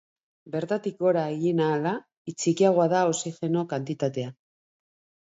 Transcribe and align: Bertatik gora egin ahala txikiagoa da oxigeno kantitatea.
Bertatik 0.53 0.97
gora 1.07 1.25
egin 1.35 1.61
ahala 1.67 1.93
txikiagoa 2.33 2.91
da 2.97 3.05
oxigeno 3.13 3.71
kantitatea. 3.77 4.37